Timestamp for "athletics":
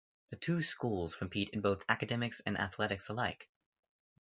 2.57-3.07